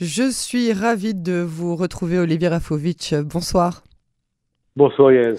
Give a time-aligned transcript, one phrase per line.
[0.00, 3.14] Je suis ravie de vous retrouver, Olivier Rafovitch.
[3.14, 3.82] Bonsoir.
[4.76, 5.36] Bonsoir, Yael.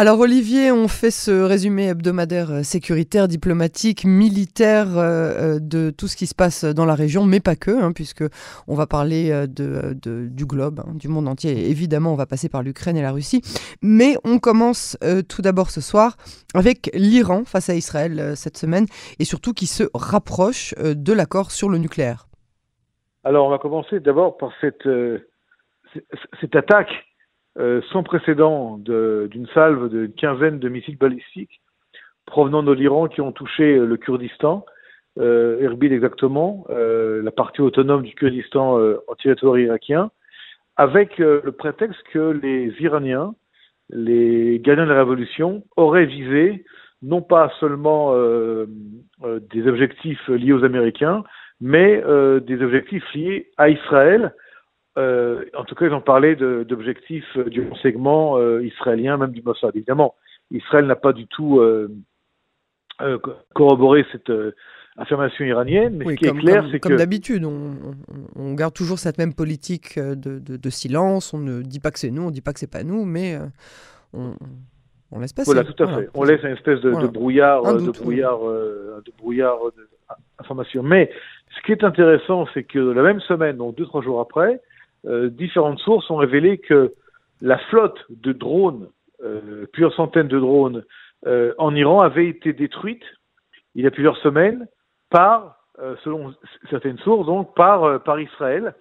[0.00, 6.06] Alors Olivier, on fait ce résumé hebdomadaire euh, sécuritaire, diplomatique, militaire euh, euh, de tout
[6.06, 8.22] ce qui se passe dans la région, mais pas que, hein, puisque
[8.68, 9.98] on va parler de,
[10.30, 11.68] du globe, hein, du monde entier.
[11.68, 13.42] évidemment, on va passer par l'Ukraine et la Russie,
[13.82, 14.96] mais on commence
[15.26, 16.16] tout d'abord ce soir
[16.54, 18.86] avec l'Iran face à Israël cette semaine,
[19.18, 22.27] et surtout qui se rapproche de l'accord sur le nucléaire.
[23.28, 24.88] Alors on va commencer d'abord par cette,
[26.40, 27.04] cette attaque
[27.58, 31.60] euh, sans précédent d'une salve d'une quinzaine de missiles balistiques
[32.24, 34.64] provenant de l'Iran qui ont touché euh, le Kurdistan,
[35.18, 40.10] euh, Erbil exactement, euh, la partie autonome du Kurdistan euh, en territoire irakien,
[40.78, 43.34] avec le prétexte que les Iraniens,
[43.90, 46.64] les gagnants de la révolution, auraient visé
[47.02, 51.24] non pas seulement des objectifs liés aux Américains,
[51.60, 52.02] mais
[52.40, 54.32] des objectifs liés à Israël,
[54.98, 59.42] euh, en tout cas, ils ont parlé d'objectifs euh, du segment euh, israélien, même du
[59.42, 59.70] Mossad.
[59.76, 60.16] Évidemment,
[60.50, 61.60] Israël n'a pas du tout
[63.54, 64.32] corroboré cette
[64.96, 66.88] affirmation iranienne, mais ce qui est clair, c'est que...
[66.88, 71.98] Comme d'habitude, on, garde toujours cette même politique de, silence, on ne dit pas que
[71.98, 73.38] c'est nous, on ne dit pas que c'est pas nous, mais
[74.14, 74.34] on,
[75.20, 75.52] laisse passer.
[75.52, 76.08] Voilà, tout à fait.
[76.14, 79.58] On laisse une espèce de, brouillard, de brouillard, de brouillard
[80.82, 81.10] Mais
[81.56, 84.60] ce qui est intéressant, c'est que la même semaine, donc deux, trois jours après,
[85.06, 86.94] euh, différentes sources ont révélé que
[87.40, 88.88] la flotte de drones,
[89.22, 90.84] euh, plusieurs centaines de drones
[91.26, 93.04] euh, en Iran, avait été détruite
[93.74, 94.66] il y a plusieurs semaines
[95.10, 95.56] par,
[96.02, 96.34] selon
[96.68, 98.74] certaines sources, donc par, par Israël,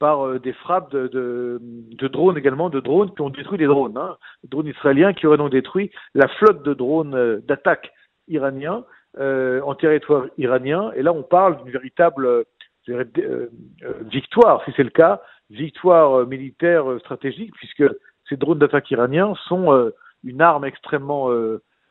[0.00, 1.60] par des frappes de,
[2.08, 4.16] drones également, de drones qui ont détruit des drones, hein,
[4.48, 7.92] drones israéliens qui auraient donc détruit la flotte de drones d'attaque
[8.26, 8.84] iraniens
[9.18, 10.92] en territoire iranien.
[10.96, 12.44] Et là, on parle d'une véritable
[14.10, 15.20] victoire, si c'est le cas,
[15.52, 17.84] victoire euh, militaire euh, stratégique, puisque
[18.28, 19.90] ces drones d'attaque iraniens sont euh,
[20.24, 21.30] une arme extrêmement,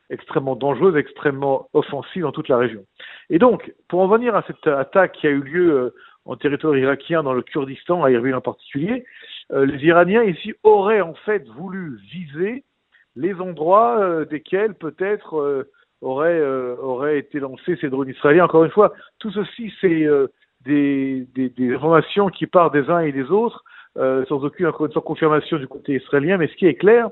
[0.09, 2.85] extrêmement dangereuse, extrêmement offensive dans toute la région.
[3.29, 7.23] Et donc, pour en venir à cette attaque qui a eu lieu en territoire irakien,
[7.23, 9.03] dans le Kurdistan, à Irbil en particulier,
[9.49, 12.63] les Iraniens ici auraient en fait voulu viser
[13.17, 15.67] les endroits desquels peut-être
[16.01, 16.41] auraient,
[16.81, 18.45] auraient été lancés ces drones israéliens.
[18.45, 20.07] Encore une fois, tout ceci, c'est
[20.65, 23.63] des, des, des, informations qui partent des uns et des autres,
[23.97, 26.37] euh, sans aucune fois, confirmation du côté israélien.
[26.37, 27.09] Mais ce qui est clair,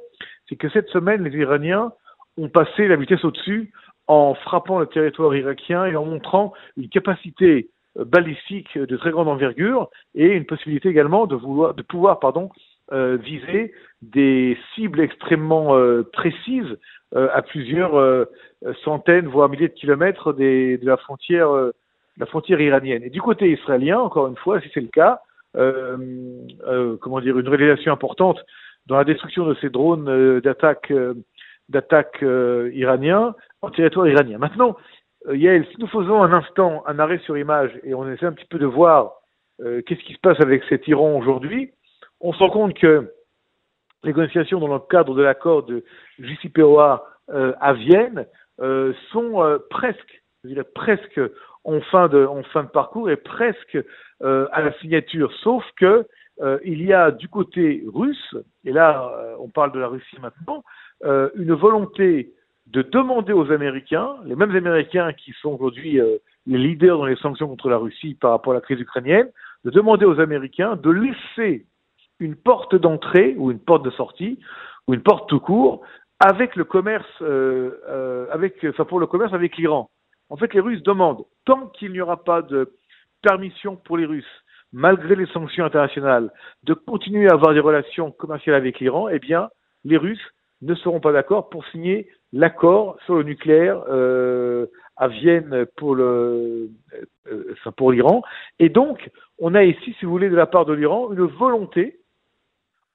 [0.48, 1.92] c'est que cette semaine, les Iraniens
[2.38, 3.72] ont passé la vitesse au-dessus
[4.08, 9.28] en frappant le territoire irakien et en montrant une capacité euh, balistique de très grande
[9.28, 12.50] envergure et une possibilité également de, vouloir, de pouvoir pardon,
[12.92, 16.78] euh, viser des cibles extrêmement euh, précises euh,
[17.16, 18.26] à plusieurs euh,
[18.84, 21.50] centaines, voire milliers de kilomètres des, de la frontière
[22.20, 23.04] la frontière iranienne.
[23.04, 25.22] Et du côté israélien, encore une fois, si c'est le cas,
[25.56, 25.98] euh,
[26.68, 28.40] euh, comment dire, une révélation importante
[28.86, 31.16] dans la destruction de ces drones euh, d'attaque euh,
[31.70, 34.38] d'attaque euh, iraniens en territoire iranien.
[34.38, 34.76] Maintenant,
[35.32, 38.48] Yael, si nous faisons un instant un arrêt sur image et on essaie un petit
[38.48, 39.14] peu de voir
[39.60, 41.72] qu'est-ce qui se passe avec cet Iran aujourd'hui,
[42.22, 43.12] on se rend compte que
[44.04, 45.84] négociations dans le cadre de l'accord de
[46.20, 47.06] JCPOA
[47.60, 48.26] à Vienne
[49.12, 51.20] sont presque, je dirais presque
[51.64, 53.78] en fin de, en fin de parcours et presque
[54.22, 56.06] euh, à la signature, sauf que
[56.42, 60.18] euh, il y a du côté russe, et là euh, on parle de la Russie
[60.22, 60.64] maintenant,
[61.04, 62.34] euh, une volonté
[62.68, 66.18] de demander aux Américains, les mêmes Américains qui sont aujourd'hui euh,
[66.48, 69.30] les leaders dans les sanctions contre la Russie par rapport à la crise ukrainienne,
[69.66, 71.66] de demander aux Américains de laisser
[72.20, 74.40] une porte d'entrée ou une porte de sortie
[74.88, 75.82] ou une porte tout court
[76.20, 77.22] avec le commerce,
[78.32, 79.90] avec, enfin pour le commerce avec l'Iran.
[80.30, 82.74] En fait, les Russes demandent, tant qu'il n'y aura pas de
[83.22, 86.32] permission pour les Russes, malgré les sanctions internationales,
[86.64, 89.50] de continuer à avoir des relations commerciales avec l'Iran, eh bien,
[89.84, 95.66] les Russes ne seront pas d'accord pour signer l'accord sur le nucléaire euh, à Vienne
[95.78, 96.70] pour le,
[97.32, 98.22] euh, pour l'Iran.
[98.60, 99.10] Et donc,
[99.40, 101.99] on a ici, si vous voulez, de la part de l'Iran, une volonté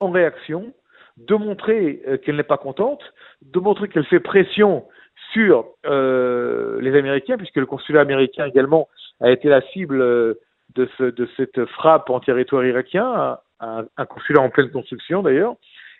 [0.00, 0.72] en réaction
[1.16, 3.02] de montrer euh, qu'elle n'est pas contente,
[3.42, 4.84] de montrer qu'elle fait pression
[5.32, 8.88] sur euh, les Américains, puisque le consulat américain également
[9.20, 10.34] a été la cible euh,
[10.74, 15.54] de, ce, de cette frappe en territoire irakien, un, consulat en pleine construction d'ailleurs,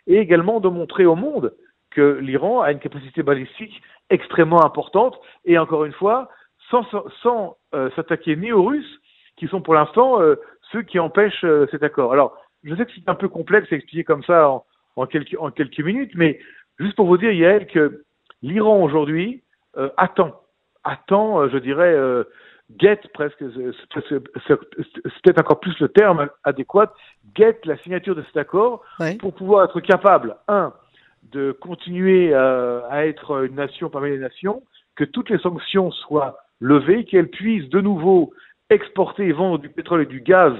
[0.07, 1.53] et également de montrer au monde
[1.91, 6.29] que l'Iran a une capacité balistique extrêmement importante, et encore une fois,
[6.69, 7.57] sans,
[7.95, 8.99] s'attaquer ni aux Russes,
[9.37, 10.19] qui sont pour l'instant
[10.71, 12.11] ceux qui empêchent cet accord.
[12.11, 14.65] Alors, je sais que c'est un peu complexe à expliquer comme ça en,
[14.95, 16.39] en, quelques, en quelques minutes, mais
[16.79, 18.03] juste pour vous dire, Yael, que
[18.41, 19.43] l'Iran aujourd'hui
[19.77, 20.41] euh, attend,
[20.83, 22.23] attend, euh, je dirais, euh,
[22.77, 24.57] guette presque, c'est
[25.23, 26.93] peut-être encore plus le terme adéquat,
[27.35, 28.83] guette la signature de cet accord
[29.19, 30.73] pour pouvoir être capable, un,
[31.31, 34.63] de continuer euh, à être une nation parmi les nations,
[34.95, 38.33] que toutes les sanctions soient levées, qu'elle puisse de nouveau
[38.69, 40.53] exporter et vendre du pétrole et du gaz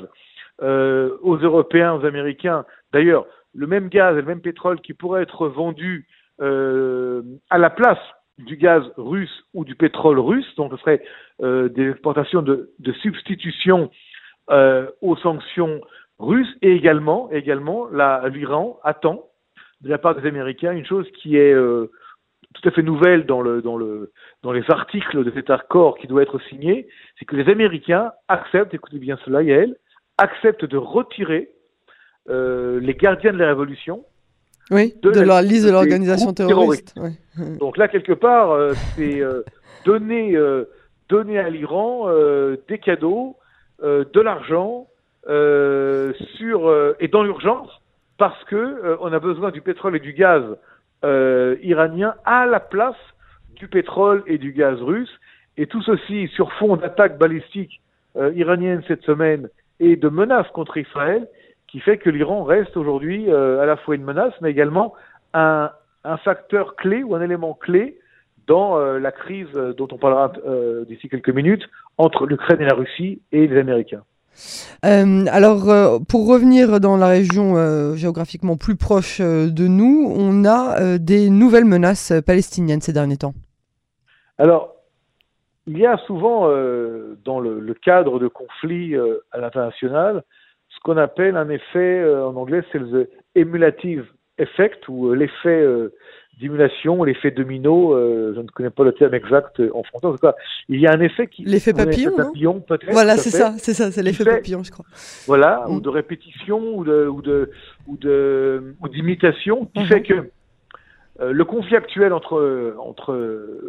[0.62, 2.66] euh, aux Européens, aux Américains.
[2.94, 6.07] D'ailleurs, le même gaz et le même pétrole qui pourrait être vendu
[6.42, 8.00] euh, à la place
[8.38, 11.02] du gaz russe ou du pétrole russe, donc ce serait
[11.42, 13.90] euh, des exportations de, de substitution
[14.50, 15.81] euh, aux sanctions
[16.19, 17.88] russes, et également, également
[18.28, 19.30] l'Iran attend
[19.81, 21.92] de la part des Américains une chose qui est euh,
[22.54, 24.12] tout à fait nouvelle dans, le, dans, le,
[24.44, 26.88] dans les articles de cet accord qui doit être signé,
[27.18, 29.75] c'est que les Américains acceptent, écoutez bien cela Yael,
[30.17, 31.50] acceptent de retirer
[32.29, 34.03] euh, les gardiens de la révolution
[34.71, 36.95] oui, de, la, liste de l'organisation terroriste.
[37.59, 39.44] Donc là, quelque part, euh, c'est euh,
[39.85, 40.35] donner,
[41.07, 42.09] donner à l'Iran
[42.67, 43.38] des cadeaux,
[43.83, 44.88] de l'argent,
[45.27, 47.69] sur et dans l'urgence,
[48.17, 50.44] parce que on a besoin du pétrole et du gaz
[51.62, 52.95] iranien à la place
[53.56, 55.13] du pétrole et du gaz russe,
[55.57, 57.81] et tout ceci sur fond d'attaques balistiques
[58.15, 59.47] iraniennes cette semaine
[59.80, 61.27] et de menaces contre Israël
[61.68, 64.94] qui fait que l'Iran reste aujourd'hui euh, à la fois une menace, mais également
[65.33, 65.72] un,
[66.04, 68.00] un, facteur clé ou un élément clé
[68.48, 70.31] dans euh, la crise euh, dont on parlera
[70.88, 71.63] d'ici quelques minutes
[71.98, 74.04] entre l'Ukraine et la Russie et les Américains.
[74.83, 81.66] alors, pour revenir dans la région géographiquement plus proche de nous, on a des nouvelles
[81.66, 83.33] menaces palestiniennes ces derniers temps.
[84.38, 84.75] Alors,
[85.67, 86.47] il y a souvent,
[87.23, 88.95] dans le, le, cadre de conflits
[89.31, 90.23] à l'international,
[90.75, 94.06] ce qu'on appelle un effet, euh, en anglais, c'est le emulative
[94.38, 95.94] effect, ou euh, l'effet euh,
[96.39, 97.94] d'émulation, l'effet domino,
[98.35, 100.07] je ne connais pas le terme exact en français.
[100.07, 100.35] En tout cas,
[100.67, 101.45] il y a un effet qui.
[101.45, 102.91] L'effet papillon, papillon peut-être.
[102.91, 104.85] Voilà, c'est ça, c'est ça, c'est l'effet papillon, je crois.
[105.27, 105.81] Voilà, ou mm.
[105.81, 107.51] de répétition, ou de, ou de,
[107.88, 109.88] ou de, ou d'imitation, qui mm-hmm.
[109.88, 110.29] fait que
[111.19, 113.13] le conflit actuel entre entre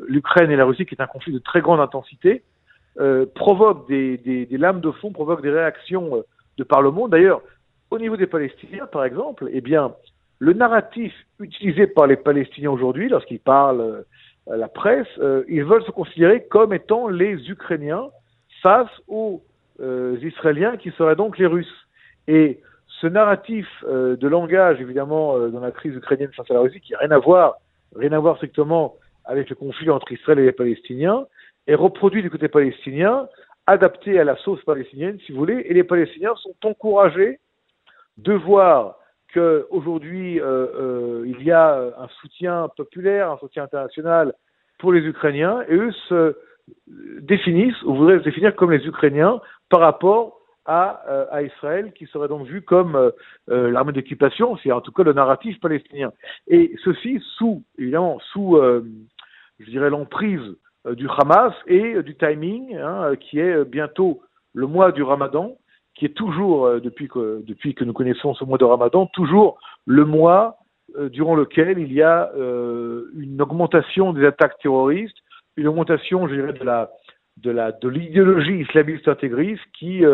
[0.08, 2.42] l'Ukraine et la Russie, qui est un conflit de très grande intensité,
[3.34, 6.24] provoque des, des, des, lames de fond, provoque des réactions
[6.56, 7.10] de par le monde.
[7.10, 7.42] D'ailleurs,
[7.90, 9.92] au niveau des Palestiniens, par exemple, eh bien,
[10.38, 15.64] le narratif utilisé par les Palestiniens aujourd'hui, lorsqu'ils parlent euh, à la presse, euh, ils
[15.64, 18.08] veulent se considérer comme étant les Ukrainiens
[18.62, 19.42] face aux
[19.80, 21.86] euh, Israéliens qui seraient donc les Russes.
[22.28, 22.60] Et
[23.00, 26.98] ce narratif de langage, évidemment, dans la crise ukrainienne face à la Russie, qui n'a
[26.98, 27.56] rien à voir,
[27.94, 28.94] rien à voir strictement
[29.24, 31.26] avec le conflit entre Israël et les Palestiniens,
[31.66, 33.28] est reproduit du côté palestinien
[33.66, 37.40] adapté à la sauce palestinienne, si vous voulez, et les Palestiniens sont encouragés
[38.16, 38.96] de voir
[39.34, 44.34] qu'aujourd'hui, euh, euh, il y a un soutien populaire, un soutien international
[44.78, 46.36] pour les Ukrainiens, et eux se
[47.20, 50.35] définissent, ou voudraient se définir comme les Ukrainiens par rapport
[50.66, 53.10] à, euh, à Israël, qui serait donc vu comme euh,
[53.50, 56.12] euh, l'armée d'occupation, c'est en tout cas le narratif palestinien.
[56.48, 58.58] Et ceci sous, évidemment, sous,
[59.58, 64.20] je dirais, l'emprise euh, du Hamas et euh, du timing, hein, euh, qui est bientôt
[64.54, 65.56] le mois du Ramadan,
[65.94, 70.04] qui est toujours, depuis, que, depuis que nous connaissons ce mois de Ramadan, toujours le
[70.04, 70.58] mois
[71.10, 75.16] durant lequel il y a une augmentation des attaques terroristes,
[75.56, 76.90] une augmentation, je dirais, de la
[77.38, 80.04] de la de l'idéologie islamiste intégriste qui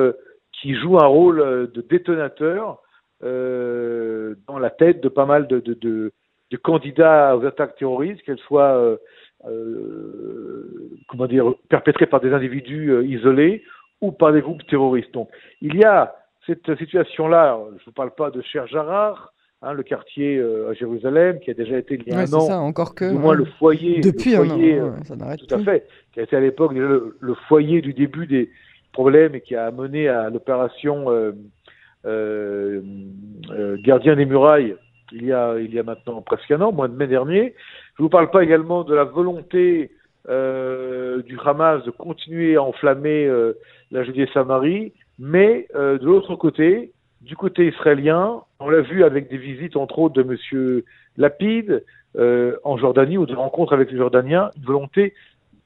[0.62, 2.80] qui joue un rôle de détonateur
[3.20, 6.12] dans la tête de pas mal de, de, de,
[6.50, 8.98] de candidats aux attaques terroristes, qu'elles soient
[9.46, 13.64] euh, comment dire, perpétrés par des individus euh, isolés
[14.00, 15.12] ou par des groupes terroristes.
[15.12, 15.28] Donc,
[15.60, 16.14] il y a
[16.46, 17.58] cette situation-là.
[17.70, 21.50] Je ne vous parle pas de Cher Jarar, hein, le quartier euh, à Jérusalem, qui
[21.50, 24.00] a déjà été il y a un an, ça, encore que, au moins le foyer,
[24.00, 26.72] depuis le foyer, un an, ça n'arrête tout à fait, qui a été à l'époque
[26.74, 28.48] le, le, foyer du début des
[28.92, 31.32] problèmes et qui a amené à l'opération euh,
[32.04, 32.82] euh,
[33.84, 34.76] Gardien des murailles
[35.12, 37.54] il y a il y a maintenant presque un an, mois de mai dernier.
[37.96, 39.90] Je ne vous parle pas également de la volonté
[40.28, 43.54] euh, du Hamas de continuer à enflammer euh,
[43.90, 49.36] la Judée-Samarie, mais euh, de l'autre côté, du côté israélien, on l'a vu avec des
[49.36, 50.84] visites entre autres de Monsieur
[51.16, 51.84] Lapide
[52.16, 55.14] euh, en Jordanie ou de rencontres avec les Jordaniens, une volonté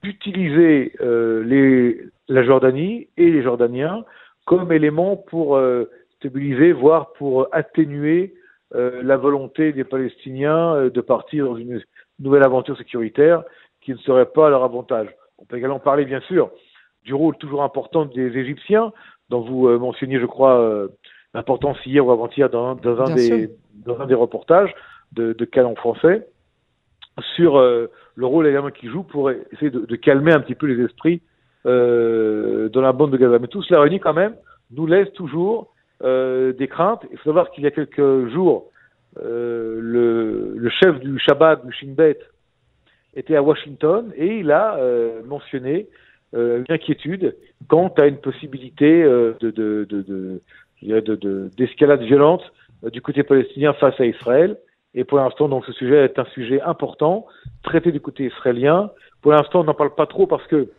[0.06, 4.04] d'utiliser euh, les, la Jordanie et les Jordaniens
[4.44, 5.60] comme élément pour
[6.18, 8.34] stabiliser, voire pour atténuer
[8.72, 11.82] la volonté des Palestiniens de partir dans une
[12.20, 13.42] nouvelle aventure sécuritaire
[13.80, 15.08] qui ne serait pas à leur avantage.
[15.38, 16.50] On peut également parler, bien sûr,
[17.02, 18.92] du rôle toujours important des Égyptiens,
[19.30, 20.88] dont vous euh, mentionniez, je crois, euh,
[21.34, 23.50] l'importance hier ou avant-hier dans, dans, un des,
[23.84, 24.72] dans un des reportages
[25.12, 26.28] de, de Canon français,
[27.34, 30.66] sur euh, le rôle également qu'ils jouent pour essayer de, de, calmer un petit peu
[30.66, 31.22] les esprits
[31.64, 33.40] dans la bande de Gaza.
[33.40, 34.36] Mais tout cela réuni quand même
[34.70, 37.02] nous laisse toujours des craintes.
[37.10, 38.70] Il faut savoir qu'il y a quelques jours,
[39.20, 42.20] le, le, chef du Shabbat, du Shin Bet,
[43.16, 44.78] était à Washington et il a
[45.24, 45.88] mentionné
[46.34, 47.34] une inquiétude
[47.66, 50.40] quant à une possibilité de, de, de,
[50.82, 52.44] de d'escalade violente
[52.92, 54.56] du côté palestinien face à Israël.
[54.96, 57.26] Et pour l'instant, donc, ce sujet est un sujet important,
[57.62, 58.90] traité du côté israélien.
[59.20, 60.70] Pour l'instant, on n'en parle pas trop parce que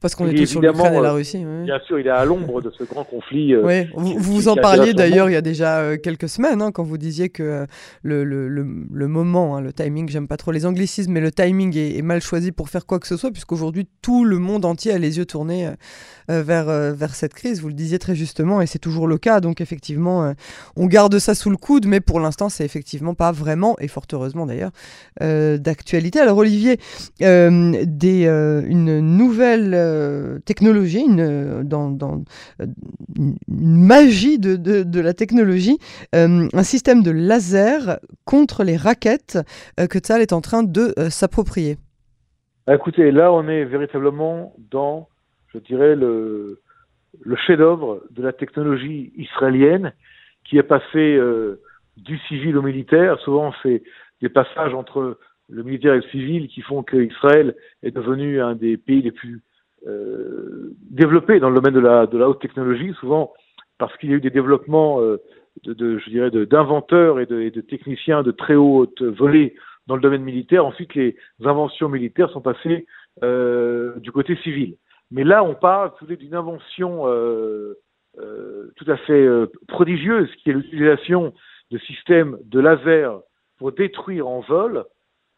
[0.00, 1.42] parce qu'on est tous sur l'Ukraine et la euh, Russie.
[1.64, 3.54] Bien sûr, il est à l'ombre de ce grand conflit.
[3.54, 6.82] Euh, vous, vous en parliez d'ailleurs il y a déjà euh, quelques semaines, hein, quand
[6.82, 7.66] vous disiez que
[8.02, 11.76] le, le, le, moment, hein, le timing, j'aime pas trop les anglicismes, mais le timing
[11.76, 14.98] est, mal choisi pour faire quoi que ce soit, puisqu'aujourd'hui tout le monde entier a
[14.98, 15.70] les yeux tournés
[16.28, 17.60] vers, vers cette crise.
[17.60, 19.40] Vous le disiez très justement, et c'est toujours le cas.
[19.40, 20.34] Donc effectivement,
[20.76, 24.04] on garde ça sous le coude, mais pour l'instant, c'est effectivement pas vraiment, et fort
[24.12, 24.70] heureusement d'ailleurs,
[25.20, 26.20] d'actualité.
[26.20, 26.78] Alors Olivier,
[27.18, 32.66] des, une nouvelle euh, technologie, une, euh, euh,
[33.48, 35.78] magie de, la technologie,
[36.12, 39.38] un système de laser contre les raquettes
[39.76, 41.76] que Tzal est en train de s'approprier.
[42.66, 45.08] Bah, écoutez, là on est véritablement dans,
[45.54, 46.60] je dirais, le,
[47.46, 49.92] chef-d'œuvre de la technologie israélienne
[50.44, 51.18] qui est passé
[51.96, 53.18] du civil au militaire.
[53.20, 53.82] Souvent, c'est
[54.20, 58.76] des passages entre le militaire et le civil qui font qu'Israël est devenu un des
[58.76, 59.40] pays les plus euh,
[60.90, 63.32] développé dans le domaine de la, de la haute technologie, souvent
[63.78, 65.18] parce qu'il y a eu des développements euh,
[65.64, 69.54] de, de, je dirais, d'inventeurs et de, et de techniciens de très haute volée
[69.86, 70.66] dans le domaine militaire.
[70.66, 72.86] Ensuite, les inventions militaires sont passées
[73.22, 74.76] euh, du côté civil.
[75.10, 77.74] Mais là, on parle d'une invention euh,
[78.18, 81.32] euh, tout à fait euh, prodigieuse, qui est l'utilisation
[81.70, 83.20] de systèmes de laser
[83.58, 84.84] pour détruire en vol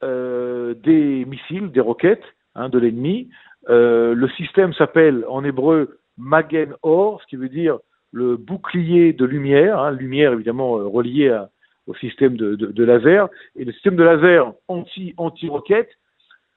[0.00, 2.22] des missiles, des roquettes
[2.54, 3.30] hein, de l'ennemi,
[3.68, 7.78] euh, le système s'appelle en hébreu Magen Or, ce qui veut dire
[8.12, 11.36] le bouclier de lumière, hein, lumière évidemment euh, reliée
[11.86, 15.90] au système de, de, de, laser, et le système de laser anti anti roquette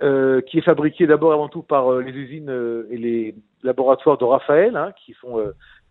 [0.02, 4.76] euh, qui est fabriqué d'abord avant tout par les usines et les laboratoires de Raphaël,
[4.76, 5.40] hein, qui sont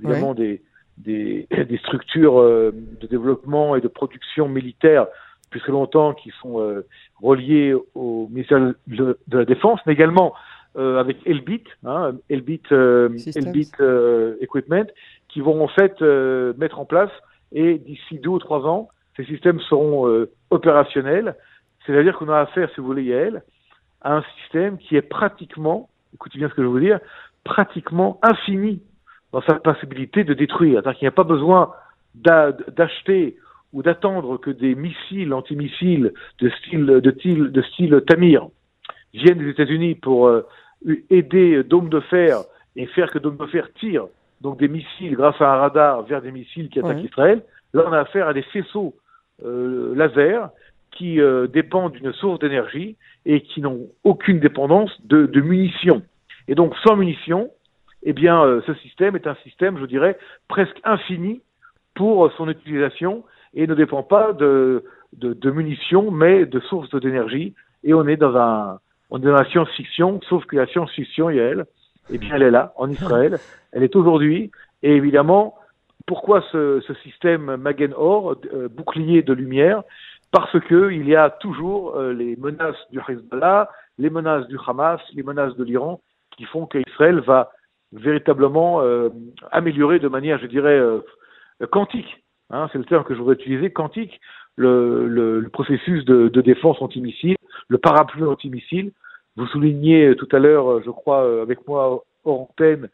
[0.01, 0.63] évidemment des,
[0.99, 5.07] des, des, structures de développement et de production militaire
[5.45, 6.83] depuis très longtemps qui sont
[7.23, 13.73] reliées au ministère de, la Défense, mais également euh, avec Elbit, hein, Elbit, euh, Elbit
[13.81, 14.87] euh, Equipment,
[15.29, 16.01] qui vont en fait
[16.59, 17.11] mettre en place
[17.53, 21.37] et d'ici deux ou trois ans, ces systèmes seront opérationnels.
[21.87, 23.43] C'est-à-dire qu'on a affaire, si vous voulez, Yael,
[24.03, 27.01] à un système qui est pratiquement, écoutez bien ce que je veux dire,
[27.45, 28.83] pratiquement infini
[29.33, 30.81] dans sa possibilité de détruire.
[30.83, 31.73] C'est-à-dire qu'il n'y a pas besoin
[32.15, 33.37] d'acheter
[33.73, 38.49] ou d'attendre que des missiles antimissiles de style de style de style Tamir
[39.15, 40.31] viennent des États-Unis pour
[41.11, 42.39] aider Dôme de Fer
[42.77, 44.07] et faire que Dôme de Fer tire
[44.41, 47.43] donc des missiles grâce à un radar vers des missiles qui attaquent Israël.
[47.75, 48.95] Là, on a affaire à des faisceaux
[49.45, 50.51] euh, laser
[50.93, 56.03] qui euh, dépendent d'une source d'énergie et qui n'ont aucune dépendance de, de, munitions.
[56.49, 57.51] Et donc, sans munitions,
[58.03, 61.43] eh bien, euh, ce système est un système, je dirais, presque infini
[61.95, 63.25] pour son utilisation
[63.55, 67.55] et ne dépend pas de, de, de munitions, mais de sources d'énergie.
[67.85, 68.79] Et on est dans un,
[69.11, 71.67] on est dans la science-fiction, sauf que la science-fiction, elle,
[72.13, 73.39] eh bien, elle est là, en Israël.
[73.73, 74.51] Elle est aujourd'hui.
[74.83, 75.55] Et évidemment,
[76.07, 79.85] pourquoi ce, ce système Magen Or, euh, bouclier de lumière?
[80.33, 85.01] Parce que il y a toujours euh, les menaces du Hezbollah, les menaces du Hamas,
[85.15, 86.01] les menaces de l'Iran,
[86.37, 87.53] qui font qu'Israël va
[87.93, 89.11] véritablement euh,
[89.53, 90.81] améliorer de manière, je dirais,
[91.71, 92.25] quantique.
[92.51, 94.21] Hein, c'est le terme que je voudrais utiliser, quantique,
[94.57, 97.37] le, le, le processus de, de défense antimissile,
[97.69, 98.93] le parapluie antimissile,
[99.41, 102.89] vous soulignez tout à l'heure, euh, je crois, euh, avec moi hors antenne,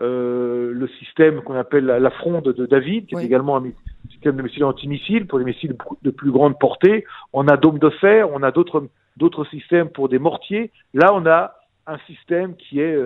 [0.00, 3.64] euh, le système qu'on appelle la, fronde de David, qui est également un
[4.10, 7.04] système de missiles antimissiles pour des missiles de plus grande portée.
[7.32, 10.70] On a Dôme de fer, on a d'autres d'autres systèmes pour des mortiers.
[10.94, 11.54] Là, on a
[11.86, 12.96] un système qui est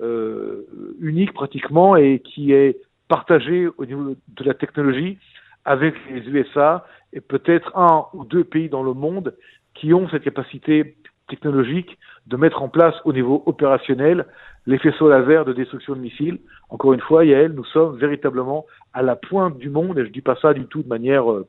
[0.00, 0.66] euh,
[1.00, 5.18] unique pratiquement et qui est partagé au niveau de la technologie
[5.64, 9.34] avec les USA et peut-être un ou deux pays dans le monde
[9.74, 10.96] qui ont cette capacité
[11.28, 14.26] technologique de mettre en place au niveau opérationnel
[14.66, 16.38] les faisceaux laser de destruction de missiles.
[16.70, 20.22] Encore une fois, Yael, nous sommes véritablement à la pointe du monde, et je dis
[20.22, 21.46] pas ça du tout de manière, euh,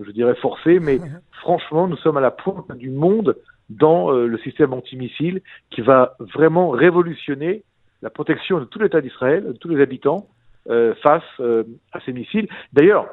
[0.00, 1.00] je dirais, forcée, mais
[1.40, 3.36] franchement, nous sommes à la pointe du monde
[3.68, 7.64] dans euh, le système antimissile qui va vraiment révolutionner
[8.02, 10.28] la protection de tout l'État d'Israël, de tous les habitants,
[10.70, 11.22] euh, face
[11.92, 12.48] à ces missiles.
[12.72, 13.06] D'ailleurs,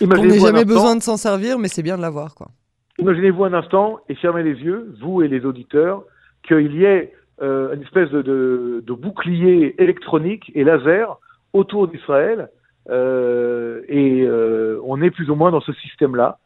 [0.00, 2.48] imaginez On n'a jamais besoin de s'en servir, mais c'est bien de l'avoir, quoi.
[2.98, 6.04] Imaginez-vous un instant et fermez les yeux, vous et les auditeurs,
[6.46, 11.18] qu'il y ait une espèce de, bouclier électronique et laser
[11.52, 12.48] autour d'Israël.
[12.88, 14.28] et
[14.84, 16.38] on est plus ou moins dans ce système-là.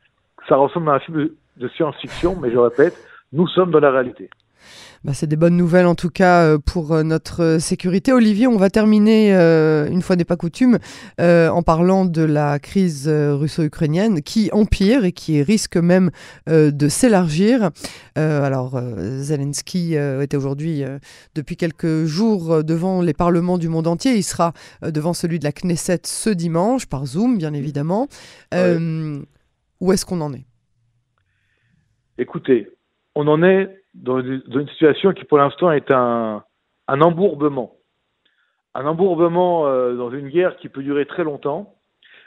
[0.48, 2.96] Ça ressemble à un film de science-fiction, mais je répète,
[3.32, 4.30] nous sommes dans la réalité.
[5.04, 8.12] Bah, c'est des bonnes nouvelles en tout cas euh, pour euh, notre sécurité.
[8.12, 10.78] Olivier, on va terminer, euh, une fois n'est pas coutume,
[11.18, 16.10] en parlant de la crise russo-ukrainienne qui empire et qui risque même
[16.46, 17.70] de s'élargir.
[18.16, 20.84] alors, Zelensky était aujourd'hui,
[21.34, 24.14] depuis quelques jours, devant les parlements du monde entier.
[24.14, 24.52] Il sera
[24.82, 28.08] devant celui de la Knesset ce dimanche, par Zoom, bien évidemment.
[28.52, 30.44] Où est-ce qu'on en est?
[32.18, 32.68] Écoutez,
[33.14, 33.68] on en est
[34.02, 36.42] dans une situation qui pour l'instant est un,
[36.86, 37.74] embourbement.
[38.74, 41.74] Un embourbement euh, dans une guerre qui peut durer très longtemps.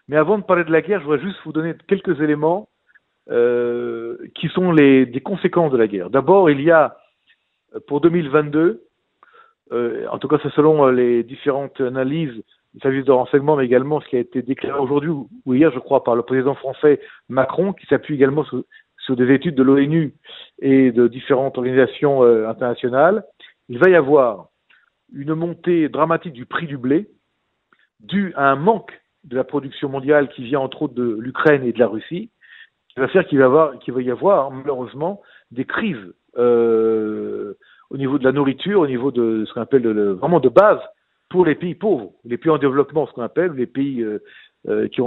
[0.08, 2.68] Mais avant de parler de la guerre, je voudrais juste vous donner quelques éléments
[3.30, 6.10] euh, qui sont les, des conséquences de la guerre.
[6.10, 6.98] D'abord, il y a
[7.88, 8.84] pour 2022,
[9.72, 14.02] euh, en tout cas c'est selon les différentes analyses du service de renseignement, mais également
[14.02, 17.00] ce qui a été déclaré aujourd'hui ou hier, je crois, par le président français
[17.30, 18.64] Macron, qui s'appuie également sur,
[19.16, 20.14] des études de l'ONU
[20.60, 23.24] et de différentes organisations euh, internationales,
[23.70, 24.50] il va y avoir
[25.14, 27.10] une montée dramatique du prix du blé
[28.00, 28.92] due à un manque
[29.24, 32.30] de la production mondiale qui vient entre autres de l'Ukraine et de la Russie,
[32.90, 37.54] qui va faire qu'il va, y avoir malheureusement des crises euh,
[37.90, 40.80] au niveau de la nourriture, au niveau de ce qu'on appelle vraiment de base
[41.30, 45.02] pour les pays pauvres, les pays en développement, ce qu'on appelle les pays euh, qui,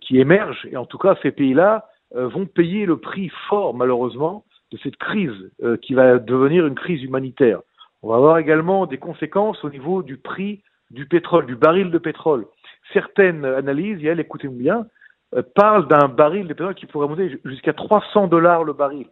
[0.00, 0.66] qui émergent.
[0.70, 5.50] Et en tout cas, ces pays-là vont payer le prix fort, malheureusement, de cette crise
[5.62, 7.60] euh, qui va devenir une crise humanitaire.
[8.02, 11.98] On va avoir également des conséquences au niveau du prix du pétrole, du baril de
[11.98, 12.46] pétrole.
[12.92, 14.86] Certaines analyses, et elles, écoutez bien,
[15.34, 19.06] euh, parlent d'un baril de pétrole qui pourrait monter jusqu'à 300 dollars le baril.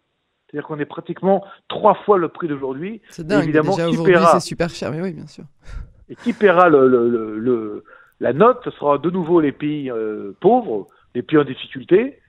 [0.46, 3.00] C'est-à-dire qu'on est pratiquement trois fois le prix d'aujourd'hui.
[3.08, 5.44] C'est dingue, évidemment, déjà aujourd'hui c'est super cher, mais oui, bien sûr.
[6.08, 7.84] Et qui paiera le, le,
[8.20, 8.60] la note?
[8.62, 9.90] Ce sera de nouveau les pays
[10.38, 12.20] pauvres, les pays en difficulté,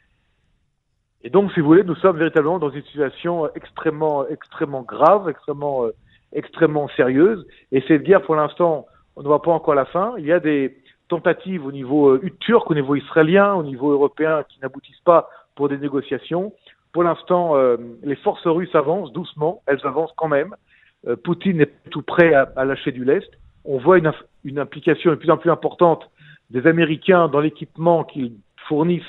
[1.26, 5.86] et donc, si vous voulez, nous sommes véritablement dans une situation extrêmement, extrêmement grave, extrêmement,
[5.86, 5.92] euh,
[6.34, 7.48] extrêmement sérieuse.
[7.72, 8.86] Et cette guerre, pour l'instant,
[9.16, 10.14] on ne voit pas encore la fin.
[10.20, 14.44] Il y a des tentatives au niveau euh, turc, au niveau israélien, au niveau européen,
[14.48, 16.54] qui n'aboutissent pas pour des négociations.
[16.94, 20.56] Pour l'instant, euh, les forces russes avancent doucement, elles avancent quand même.
[21.08, 23.30] Euh, Poutine est tout prêt à, lâcher du lest.
[23.64, 26.08] On voit une implication de plus en plus importante
[26.52, 28.34] des Américains dans l'équipement qu'ils
[28.68, 29.02] fournissent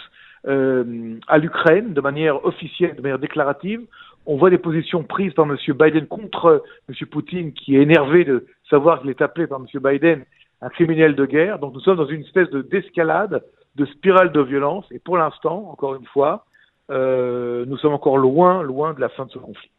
[0.47, 3.83] euh, à l'Ukraine de manière officielle, de manière déclarative.
[4.27, 5.57] On voit des positions prises par M.
[5.69, 7.07] Biden contre M.
[7.09, 9.67] Poutine, qui est énervé de savoir qu'il est appelé par M.
[9.81, 10.25] Biden
[10.63, 11.59] un criminel de guerre.
[11.59, 13.45] Donc nous sommes dans une espèce de d'escalade,
[13.77, 14.85] de spirale de violence.
[14.91, 16.47] Et pour l'instant, encore une fois,
[16.91, 19.71] euh, nous sommes encore loin, loin de la fin de ce conflit.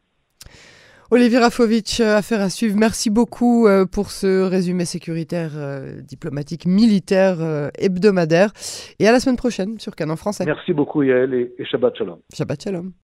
[1.09, 2.75] Olivier Rafovitch, euh, affaire à suivre.
[2.77, 7.37] Merci beaucoup euh, pour ce résumé sécuritaire, euh, diplomatique, militaire,
[7.77, 8.51] hebdomadaire.
[8.99, 10.43] Et à la semaine prochaine sur Canon Français.
[10.45, 12.19] Merci beaucoup Yael et Shabbat Shalom.
[12.33, 12.91] Shabbat Shalom.